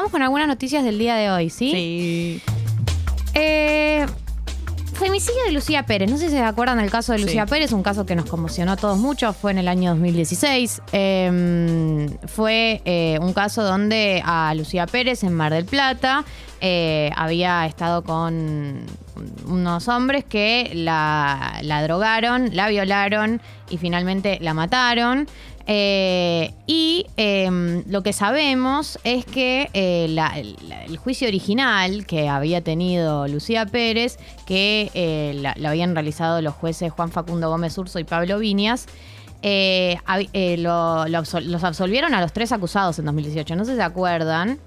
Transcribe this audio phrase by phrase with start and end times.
[0.00, 1.70] vamos con algunas noticias del día de hoy, ¿sí?
[1.72, 2.42] Sí.
[3.34, 4.06] Eh,
[4.94, 6.10] femicidio de Lucía Pérez.
[6.10, 7.24] No sé si se acuerdan del caso de Sí.
[7.24, 9.34] Lucía Pérez, un caso que nos conmocionó a todos mucho.
[9.34, 10.80] Fue en el año 2016.
[10.92, 16.24] Eh, fue eh, un caso donde a Lucía Pérez en Mar del Plata
[16.62, 18.86] eh, había estado con
[19.46, 25.28] unos hombres que la, la drogaron, la violaron y finalmente la mataron.
[25.72, 27.48] Eh, y eh,
[27.86, 30.06] lo que sabemos es que eh,
[30.88, 36.54] el juicio original que había tenido Lucía Pérez, que eh, la- lo habían realizado los
[36.54, 38.86] jueces Juan Facundo Gómez Urso y Pablo Viñas,
[40.58, 43.54] lo- los absolvieron a los tres acusados en 2018.
[43.54, 44.58] No sé si se acuerdan.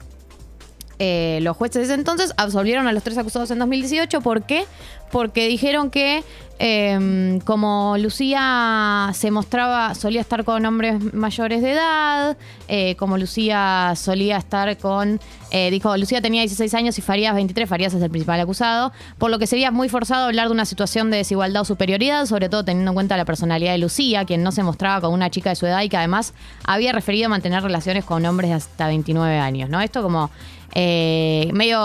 [1.05, 4.21] Eh, los jueces de ese entonces absolvieron a los tres acusados en 2018.
[4.21, 4.65] ¿Por qué?
[5.11, 6.23] Porque dijeron que
[6.59, 13.93] eh, como Lucía se mostraba, solía estar con hombres mayores de edad, eh, como Lucía
[13.97, 15.19] solía estar con,
[15.51, 19.31] eh, dijo, Lucía tenía 16 años y Farías 23, Farías es el principal acusado, por
[19.31, 22.63] lo que sería muy forzado hablar de una situación de desigualdad o superioridad, sobre todo
[22.63, 25.55] teniendo en cuenta la personalidad de Lucía, quien no se mostraba con una chica de
[25.55, 29.37] su edad y que además había referido a mantener relaciones con hombres de hasta 29
[29.37, 29.81] años, ¿no?
[29.81, 30.29] Esto como
[30.73, 31.77] eh, medio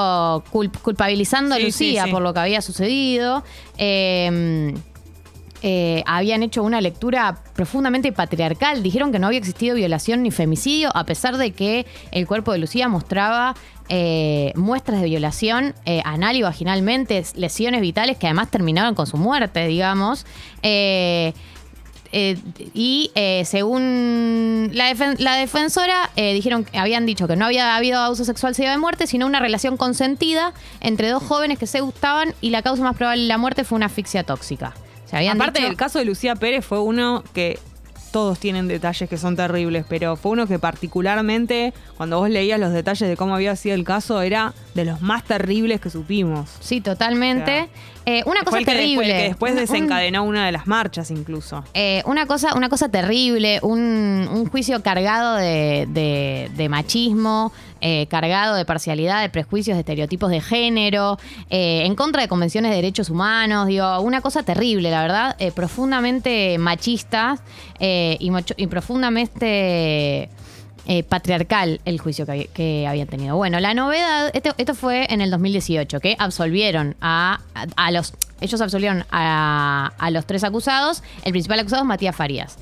[0.53, 2.13] culp- culpabilizando a Lucía sí, sí.
[2.13, 3.45] por lo que había sucedido.
[3.77, 4.75] Eh,
[5.63, 8.83] eh, habían hecho una lectura profundamente patriarcal.
[8.83, 12.59] Dijeron que no había existido violación ni femicidio, a pesar de que el cuerpo de
[12.59, 13.57] Lucía mostraba
[13.89, 19.17] eh, muestras de violación eh, anal y vaginalmente, lesiones vitales que además terminaron con su
[19.17, 20.27] muerte, digamos.
[20.63, 21.33] Eh,
[22.13, 22.39] eh,
[22.75, 27.77] y eh, según la, defen- la defensora, eh, dijeron que habían dicho que no había
[27.77, 31.81] habido abuso sexual seguido de muerte, sino una relación consentida entre dos jóvenes que se
[31.81, 34.75] gustaban y la causa más probable de la muerte fue una asfixia tóxica.
[35.07, 37.59] Se habían Aparte, dicho- el caso de Lucía Pérez fue uno que
[38.11, 42.73] todos tienen detalles que son terribles, pero fue uno que particularmente, cuando vos leías los
[42.73, 46.51] detalles de cómo había sido el caso, era de los más terribles que supimos.
[46.61, 47.43] Sí, totalmente.
[47.43, 47.69] O sea,
[48.07, 49.07] Eh, una cosa el que terrible.
[49.07, 51.63] después, que después desencadenó una de las marchas incluso.
[51.75, 58.07] Eh, una, cosa, una cosa terrible, un, un juicio cargado de, de- de machismo, eh,
[58.09, 61.19] cargado de parcialidad, de prejuicios, de estereotipos de género,
[61.51, 65.53] eh, en contra de convenciones de derechos humanos, digo, una cosa terrible, la verdad, eh,
[65.53, 67.39] profundamente machista
[67.81, 68.31] y,
[68.69, 70.29] profundamente
[71.09, 73.37] patriarcal el juicio que, había- que habían tenido.
[73.37, 78.15] Bueno, la novedad, esto, fue en el 2018, que absolvieron a, a- a los...
[78.41, 81.03] Ellos absolvieron a, a los tres acusados.
[81.25, 82.57] El principal acusado es Matías Farías.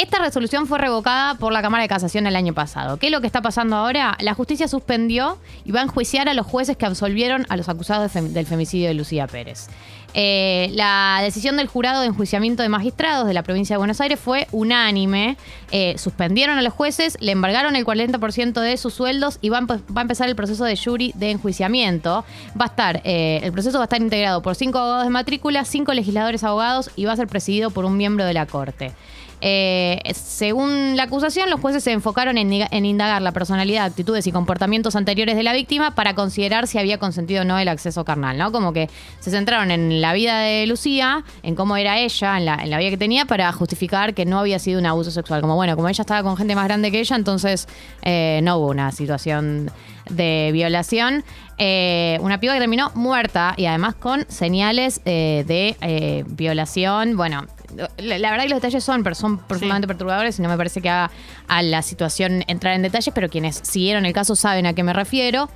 [0.00, 2.98] Esta resolución fue revocada por la Cámara de Casación el año pasado.
[2.98, 4.16] ¿Qué es lo que está pasando ahora?
[4.20, 8.12] La justicia suspendió y va a enjuiciar a los jueces que absolvieron a los acusados
[8.14, 9.66] del femicidio de Lucía Pérez.
[10.14, 14.20] Eh, la decisión del jurado de enjuiciamiento de magistrados de la provincia de Buenos Aires
[14.20, 15.36] fue unánime.
[15.72, 19.62] Eh, suspendieron a los jueces, le embargaron el 40% de sus sueldos y va a,
[19.62, 22.24] empe- va a empezar el proceso de jury de enjuiciamiento.
[22.58, 25.64] Va a estar, eh, el proceso va a estar integrado por cinco abogados de matrícula,
[25.64, 28.92] cinco legisladores abogados y va a ser presidido por un miembro de la Corte.
[29.40, 32.52] Eh, según la acusación, los jueces se enfocaron en,
[32.84, 37.42] indagar la personalidad, actitudes y comportamientos anteriores de la víctima para considerar si había consentido
[37.42, 38.50] o no el acceso carnal, ¿no?
[38.50, 38.88] Como que
[39.20, 42.96] se centraron en la vida de Lucía, en cómo era ella, en la, vida que
[42.96, 45.40] tenía, para justificar que no había sido un abuso sexual.
[45.40, 47.68] Como bueno, como ella estaba con gente más grande que ella, entonces
[48.02, 49.70] eh, no hubo una situación
[50.10, 51.24] de violación.
[51.58, 57.16] Eh, una piba que terminó muerta y además con señales eh, de violación.
[57.16, 57.46] Bueno,
[57.76, 60.80] la, la verdad que los detalles son, pero son profundamente perturbadores y no me parece
[60.80, 61.10] que haga
[61.46, 64.92] a la situación entrar en detalles, pero quienes siguieron el caso saben a qué me
[64.92, 65.48] refiero.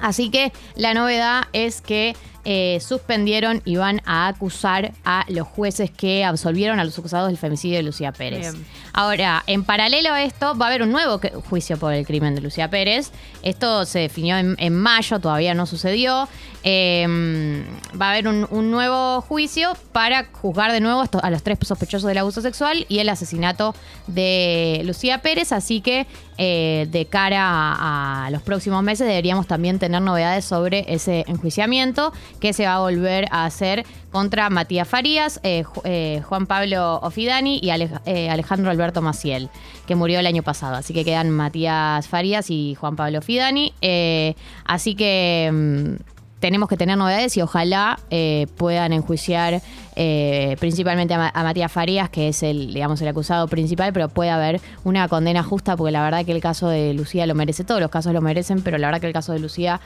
[0.00, 5.90] Así que la novedad es que eh, suspendieron y van a acusar a los jueces
[5.90, 8.52] que absolvieron a los acusados del femicidio de Lucía Pérez.
[8.52, 8.66] Bien.
[8.92, 12.40] Ahora, en paralelo a esto, va a haber un nuevo juicio por el crimen de
[12.40, 13.10] Lucía Pérez.
[13.42, 16.28] Esto se definió en, en mayo, todavía no sucedió.
[16.66, 17.06] Eh,
[18.00, 22.08] va a haber un, un nuevo juicio para juzgar de nuevo a los tres sospechosos
[22.08, 23.74] del abuso sexual y el asesinato
[24.06, 25.52] de Lucía Pérez.
[25.52, 26.06] Así que
[26.38, 32.12] eh, de cara a, a los próximos meses deberíamos también tener novedades sobre ese enjuiciamiento
[32.40, 37.58] que se va a volver a hacer contra Matías Farías, eh, eh, Juan Pablo Ofidani
[37.62, 39.48] y eh, Alejandro Alberto Maciel,
[39.86, 40.76] que murió el año pasado.
[40.76, 43.72] Así que quedan Matías Farías y Juan Pablo Ofidani.
[44.64, 45.94] Así que mm,
[46.38, 47.98] tenemos que tener novedades y ojalá
[48.56, 49.62] puedan enjuiciar
[50.60, 54.28] principalmente a, Ma- a Matías Farías, que es el, digamos, el acusado principal, pero puede
[54.30, 57.80] haber una condena justa, porque la verdad que el caso de Lucía lo merece, todos
[57.80, 59.80] los casos lo merecen, pero la verdad que el caso de Lucía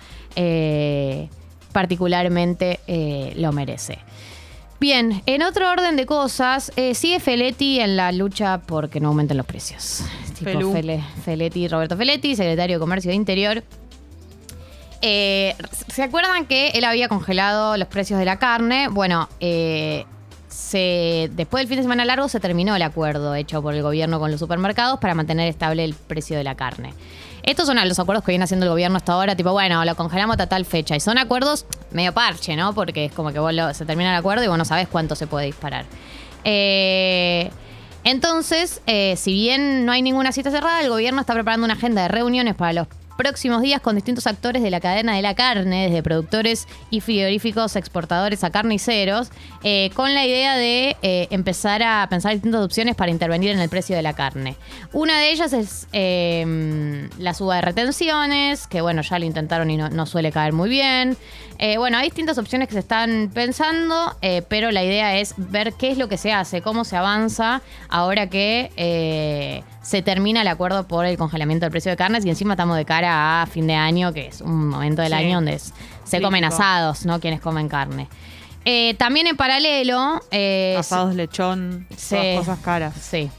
[1.72, 3.98] particularmente eh, lo merece.
[4.80, 9.36] Bien, en otro orden de cosas, eh, sigue Feletti en la lucha porque no aumenten
[9.36, 10.04] los precios.
[10.38, 10.50] Tipo.
[10.72, 13.62] Fele- Feletti, Roberto Feletti, secretario de Comercio de Interior,
[15.00, 15.54] Eh,
[15.88, 18.88] ¿Se acuerdan que él había congelado los precios de la carne?
[18.88, 20.04] Bueno, eh,
[20.48, 24.18] se, después del fin de semana largo se terminó el acuerdo hecho por el gobierno
[24.18, 26.94] con los supermercados para mantener estable el precio de la carne.
[27.42, 30.34] Estos son los acuerdos que viene haciendo el gobierno hasta ahora, tipo, bueno, lo congelamos
[30.34, 30.96] hasta tal fecha.
[30.96, 32.74] Y son acuerdos medio parche, ¿no?
[32.74, 35.26] Porque es como que vos se termina el acuerdo y vos no sabés cuánto se
[35.26, 35.84] puede disparar.
[36.44, 37.50] Eh,
[38.04, 42.02] entonces, eh, si bien no hay ninguna cita cerrada, el gobierno está preparando una agenda
[42.02, 42.86] de reuniones para los
[43.18, 47.74] próximos días con distintos actores de la cadena de la carne, desde productores y frigoríficos,
[47.74, 49.30] exportadores a carniceros,
[49.64, 53.68] eh, con la idea de eh, empezar a pensar distintas opciones para intervenir en el
[53.68, 54.54] precio de la carne.
[54.92, 59.76] Una de ellas es em, la suba de retenciones, que bueno, ya lo intentaron y
[59.76, 61.16] no, suele caer muy bien.
[61.58, 64.16] Eh, bueno, hay distintas opciones que se están pensando,
[64.48, 68.30] pero la idea es ver qué es lo que se hace, cómo se avanza ahora
[68.30, 72.76] que se termina el acuerdo por el congelamiento del precio de carnes y encima estamos
[72.76, 75.60] de cara a fin de año, que es un momento del año donde
[76.04, 77.20] se comen asados, ¿no?
[77.20, 78.08] Quienes comen carne.
[78.64, 80.20] Eh, también en paralelo.
[80.30, 81.86] Eh, asados lechón,
[82.36, 82.94] cosas caras.
[83.00, 83.30] Sí.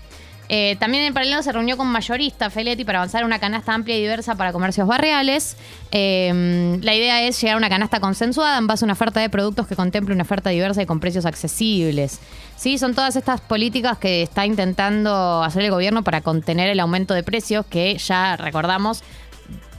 [0.49, 4.01] Eh, también en paralelo se reunió con mayorista Feletti para avanzar una canasta amplia y
[4.01, 5.55] diversa para comercios barriales.
[5.91, 9.67] la idea es llegar a una canasta consensuada en base a una oferta de productos
[9.67, 12.19] que contemple una oferta diversa y con precios accesibles.
[12.55, 17.13] Sí, son todas estas políticas que está intentando hacer el gobierno para contener el aumento
[17.13, 19.03] de precios que ya recordamos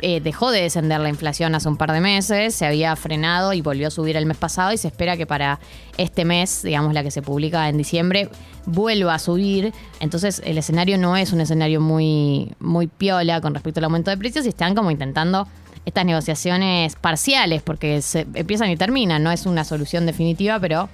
[0.03, 3.61] eh, dejó de descender la inflación hace un par de meses, se había frenado y
[3.61, 5.61] volvió a subir el mes pasado y se espera que para
[5.99, 8.31] este mes, digamos la que se publica en diciembre,
[8.67, 9.73] vuelva a subir.
[10.01, 14.17] Entonces el escenario no es un escenario muy, muy piola con respecto al aumento de
[14.17, 15.47] precios y están como intentando
[15.85, 20.89] estas negociaciones parciales porque se empiezan y terminan, no es una solución definitiva, pero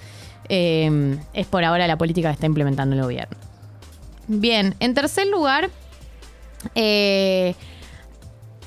[0.49, 3.37] eh, es por ahora la política que está implementando el gobierno.
[4.29, 5.71] Bien, en tercer lugar,
[6.75, 7.55] eh,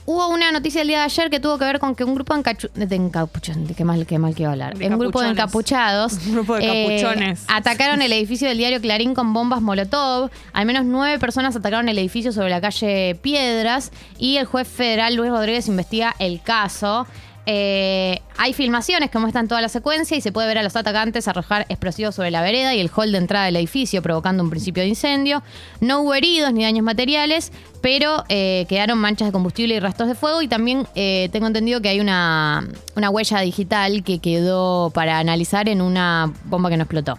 [0.10, 2.34] hubo una noticia el día de ayer que tuvo que ver con que un grupo
[2.34, 6.34] de, encapuchados, qué mal, qué mal que iba a hablar, un grupo de encapuchados, un
[6.34, 10.32] grupo de eh, atacaron el edificio del diario Clarín con bombas Molotov.
[10.52, 15.14] Al menos nueve personas atacaron el edificio sobre la calle Piedras y el juez federal
[15.14, 17.06] Luis Rodríguez investiga el caso.
[17.52, 21.28] Eh, hay filmaciones que muestran toda la secuencia y se puede ver a los atacantes
[21.28, 24.84] arrojar explosivos sobre la vereda y el hall de entrada del edificio, provocando un principio
[24.84, 25.42] de incendio.
[25.82, 27.52] No hubo heridos ni daños materiales,
[27.82, 30.44] pero eh, quedaron manchas de combustible y rastros de fuego.
[30.44, 35.70] Y también eh, tengo entendido que hay una, una huella digital que quedó para analizar
[35.70, 37.18] en una bomba que no explotó.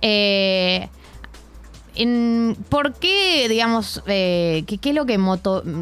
[0.00, 0.88] Eh,
[2.68, 5.18] ¿Por qué, digamos, eh, qué, es lo que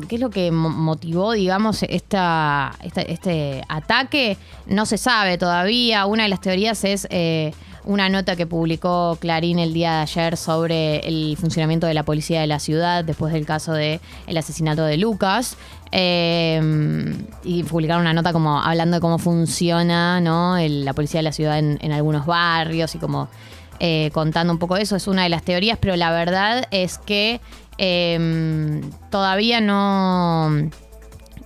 [0.08, 4.38] qué es lo que motivó, digamos, esta, este ataque?
[4.66, 6.06] No se sabe todavía.
[6.06, 7.52] Una de las teorías es eh,
[7.84, 12.40] una nota que publicó Clarín el día de ayer sobre el funcionamiento de la policía
[12.40, 15.56] de la ciudad después del caso del el asesinato de Lucas.
[15.92, 16.60] Eh,
[17.44, 20.56] y publicaron una nota como hablando de cómo funciona ¿no?
[20.58, 23.28] la policía de la ciudad en, algunos barrios y como
[23.80, 24.96] eh, contando un poco eso.
[24.96, 27.40] Es una de las teorías, pero la verdad es que
[27.78, 28.80] em,
[29.10, 30.50] todavía no,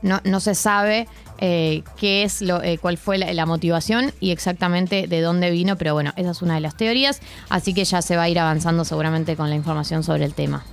[0.02, 5.20] no, se sabe eh, qué es lo, eh, cuál fue la, motivación y exactamente de
[5.20, 8.24] dónde vino, pero bueno, esa es una de las teorías, así que ya se va
[8.24, 10.64] a ir avanzando seguramente con la información sobre el tema.